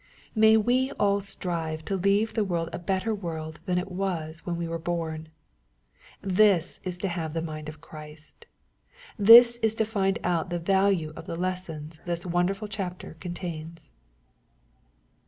May 0.33 0.57
we 0.57 0.91
all 0.93 1.19
strive 1.21 1.85
to 1.85 1.95
leave 1.95 2.33
the 2.33 2.43
world 2.43 2.69
a 2.73 2.79
better 2.79 3.13
world 3.13 3.59
than 3.67 3.77
it 3.77 3.91
was 3.91 4.43
when 4.47 4.55
we 4.57 4.67
were 4.67 4.79
born 4.79 5.29
I 5.29 5.97
This 6.29 6.79
is 6.83 6.97
to 7.05 7.07
have 7.07 7.33
the 7.35 7.41
mind 7.43 7.69
of 7.69 7.81
Christ. 7.81 8.47
This 9.19 9.57
is 9.57 9.75
to 9.75 9.85
find 9.85 10.17
out 10.23 10.49
the 10.49 10.57
value 10.57 11.13
of 11.15 11.27
the 11.27 11.35
lessons 11.35 12.01
this 12.07 12.25
wonderful 12.25 12.67
chapter 12.67 13.15
contains. 13.19 13.91